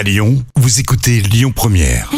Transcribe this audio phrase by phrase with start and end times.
[0.00, 2.10] À Lyon, vous écoutez Lyon Première.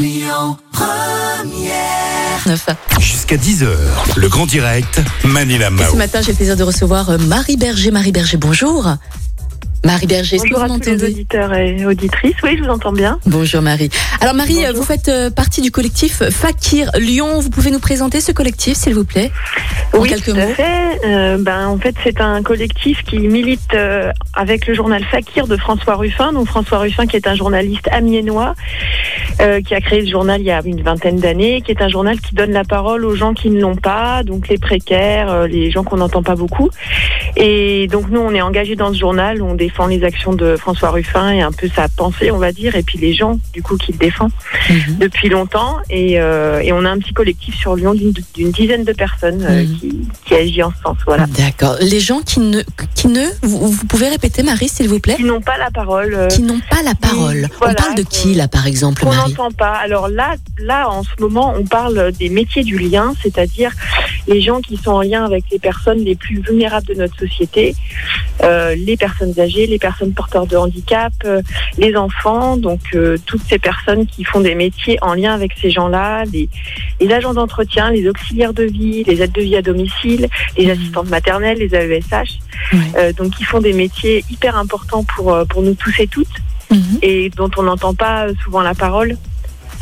[2.46, 2.68] Neuf.
[3.00, 3.66] Jusqu'à 10h,
[4.14, 5.90] le grand direct, Manila Et Mao.
[5.90, 7.90] ce matin, j'ai le plaisir de recevoir euh, Marie Berger.
[7.90, 8.86] Marie Berger, bonjour.
[9.84, 12.36] Marie Berger, est-ce que Bonjour vous à tous les auditeurs et auditrices.
[12.44, 13.18] Oui, je vous entends bien.
[13.26, 13.90] Bonjour Marie.
[14.20, 14.76] Alors Marie, Bonjour.
[14.76, 17.40] vous faites euh, partie du collectif Fakir Lyon.
[17.40, 19.32] Vous pouvez nous présenter ce collectif, s'il vous plaît
[19.92, 20.54] En oui, quelques tout à mots?
[20.54, 21.00] fait.
[21.04, 25.56] Euh, ben, en fait, c'est un collectif qui milite euh, avec le journal Fakir de
[25.56, 26.32] François Ruffin.
[26.32, 28.54] Donc François Ruffin, qui est un journaliste amiénois,
[29.40, 31.88] euh, qui a créé ce journal il y a une vingtaine d'années, qui est un
[31.88, 35.72] journal qui donne la parole aux gens qui ne l'ont pas, donc les précaires, les
[35.72, 36.70] gens qu'on n'entend pas beaucoup.
[37.34, 40.90] Et donc nous, on est engagés dans ce journal, on défend les actions de François
[40.90, 43.76] Ruffin et un peu sa pensée, on va dire, et puis les gens, du coup,
[43.76, 44.30] qui le défendent.
[44.70, 44.98] Mhm.
[44.98, 48.92] depuis longtemps et, euh, et on a un petit collectif sur Lyon d'une dizaine de
[48.92, 49.78] personnes euh, Mhm.
[49.78, 51.26] qui, qui agit en ce sens, voilà.
[51.26, 51.76] D'accord.
[51.80, 52.60] Les gens qui ne,
[52.94, 55.16] qui ne, vous, vous pouvez répéter Marie, s'il vous plaît?
[55.16, 57.48] Qui n'ont pas la parole, euh, Qui n'ont pas la parole.
[57.58, 59.16] voilà, On parle de qui là, par exemple, Marie?
[59.30, 59.72] n'entend pas.
[59.74, 63.72] Alors là, là, en ce moment, on parle des métiers du lien, c'est-à-dire
[64.28, 67.74] les gens qui sont en lien avec les personnes les plus vulnérables de notre société,
[68.44, 71.42] euh, les personnes âgées, les personnes porteurs de handicap, euh,
[71.78, 75.70] les enfants, donc euh, toutes ces personnes qui font des métiers en lien avec ces
[75.70, 76.48] gens-là, les,
[77.00, 80.70] les agents d'entretien, les auxiliaires de vie, les aides de vie à domicile, les Mhm.
[80.72, 82.38] assistantes maternelles, les AESH,
[82.96, 86.26] euh, donc qui font des métiers hyper importants pour, euh, pour nous tous et toutes
[86.70, 86.98] Mhm.
[87.02, 89.16] et dont on n'entend pas souvent la parole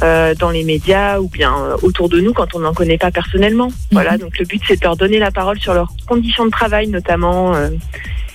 [0.03, 3.11] euh, dans les médias ou bien euh, autour de nous quand on n'en connaît pas
[3.11, 3.69] personnellement.
[3.93, 6.89] Voilà, donc le but c'est de leur donner la parole sur leurs conditions de travail
[6.89, 7.69] notamment euh,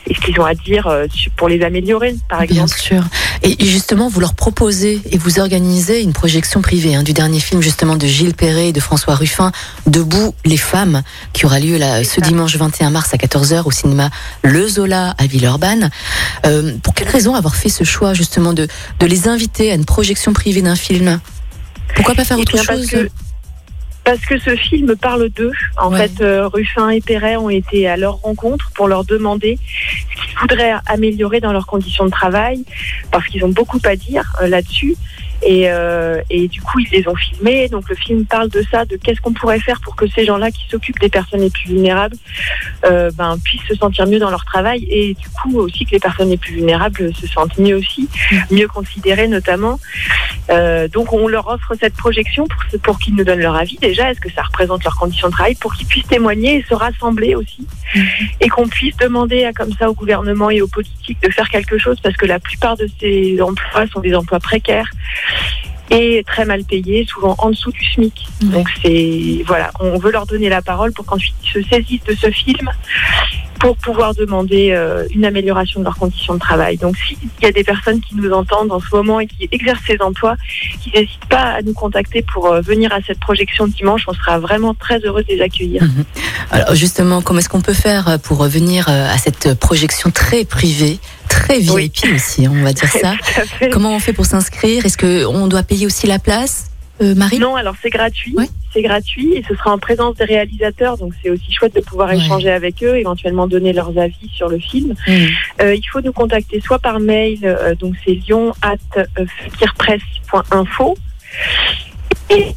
[0.08, 2.80] et ce qu'ils ont à dire euh, pour les améliorer par Bien exemple.
[2.80, 3.04] sûr.
[3.44, 7.62] Et justement, vous leur proposez et vous organisez une projection privée hein, du dernier film
[7.62, 9.52] justement de Gilles Perret et de François Ruffin,
[9.88, 14.10] Debout les femmes, qui aura lieu là, ce dimanche 21 mars à 14h au cinéma
[14.44, 15.90] Le Zola à Villeurbanne.
[16.46, 18.68] Euh, pour quelle raison avoir fait ce choix justement de,
[19.00, 21.20] de les inviter à une projection privée d'un film?
[21.96, 22.88] Pourquoi pas faire Eh autre bien, chose?
[22.88, 23.10] que
[24.06, 25.52] parce que ce film parle d'eux.
[25.78, 26.08] En Ouais.
[26.08, 29.58] fait, euh, Ruffin et Perret ont été à leur rencontre pour leur demander
[30.16, 32.64] ce qu'ils voudraient améliorer dans leurs conditions de travail,
[33.12, 34.96] parce qu'ils ont beaucoup à dire euh, là-dessus.
[35.44, 37.68] Et, euh, et du coup, ils les ont filmés.
[37.68, 40.50] Donc, le film parle de ça, de qu'est-ce qu'on pourrait faire pour que ces gens-là
[40.50, 42.16] qui s'occupent des personnes les plus vulnérables
[42.86, 46.00] euh, ben, puissent se sentir mieux dans leur travail et du coup aussi que les
[46.00, 48.08] personnes les plus vulnérables se sentent mieux aussi,
[48.50, 49.78] mieux considérées notamment.
[50.50, 53.78] Euh, donc on leur offre cette projection pour, pour qu'ils nous donnent leur avis.
[53.78, 56.74] Déjà, est-ce que ça représente leurs conditions de travail, pour qu'ils puissent témoigner et se
[56.74, 57.68] rassembler aussi,
[58.42, 61.78] et qu'on puisse demander à, comme ça au gouvernement et aux politiques de faire quelque
[61.78, 64.90] chose, parce que la plupart de ces emplois sont des emplois précaires
[65.92, 68.28] et très mal payés, souvent en dessous du SMIC.
[68.42, 72.16] Donc c'est voilà, on veut leur donner la parole pour qu'ensuite ils se saisissent de
[72.16, 72.70] ce film
[73.66, 76.78] pour pouvoir demander euh, une amélioration de leurs conditions de travail.
[76.78, 79.82] Donc s'il y a des personnes qui nous entendent en ce moment et qui exercent
[79.88, 80.36] ces emplois,
[80.82, 84.38] qui n'hésitent pas à nous contacter pour euh, venir à cette projection dimanche, on sera
[84.38, 85.82] vraiment très heureux de les accueillir.
[86.52, 91.00] Alors justement, comment est-ce qu'on peut faire pour venir euh, à cette projection très privée,
[91.28, 91.92] très Oui.
[91.96, 93.16] VIP aussi, on va dire ça?
[93.72, 94.86] Comment on fait pour s'inscrire?
[94.86, 96.66] Est-ce qu'on doit payer aussi la place
[97.02, 97.40] euh, Marie?
[97.40, 98.36] Non, alors c'est gratuit.
[98.38, 98.50] Ouais.
[98.76, 102.10] C'est gratuit et ce sera en présence des réalisateurs, donc c'est aussi chouette de pouvoir
[102.10, 102.18] Ouais.
[102.18, 104.94] échanger avec eux, éventuellement donner leurs avis sur le film.
[105.08, 105.28] Mhm.
[105.62, 109.06] Euh, il faut nous contacter soit par mail, euh, donc c'est lyon at euh,
[109.46, 110.98] fakirpresse.info
[112.30, 112.54] et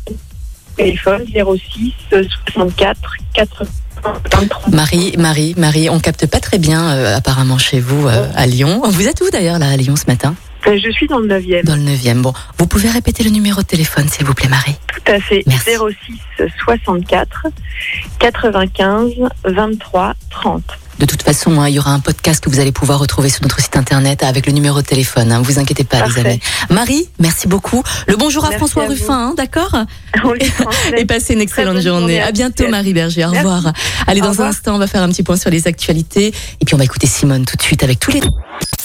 [0.76, 3.70] téléphone 06 64 80
[4.32, 4.70] 23.
[4.74, 8.82] Marie, Marie, Marie, on capte pas très bien euh, apparemment chez vous à Lyon.
[8.88, 10.34] Vous êtes où d'ailleurs là à Lyon ce matin?
[10.76, 12.20] Je suis dans le 9e, Dans le 9e.
[12.20, 14.76] Bon, vous pouvez répéter le numéro de téléphone s'il vous plaît Marie.
[14.88, 15.42] tout à fait.
[15.46, 15.70] Merci.
[16.38, 17.46] 06 64
[18.18, 19.12] 95
[19.44, 20.62] 23 30.
[20.98, 23.42] De toute façon, hein, il y aura un podcast que vous allez pouvoir retrouver sur
[23.42, 25.30] notre site internet avec le numéro de téléphone.
[25.30, 26.22] Hein, vous inquiétez pas, Parfait.
[26.24, 26.40] les amis.
[26.70, 27.84] Marie, merci beaucoup.
[28.08, 28.88] Le bonjour à Merci François à.
[28.88, 29.70] Ruffin, hein, d'accord
[30.12, 31.00] transmet.
[31.00, 31.84] Et passez une excellente journée.
[32.16, 32.68] journée à bientôt.
[32.68, 33.24] Marie Berger.
[33.26, 33.72] Au revoir.
[34.08, 36.34] Allez, dans un instant, on va faire un petit point sur les actualités.
[36.60, 38.20] Et puis, on va écouter Simone tout de suite avec tous les.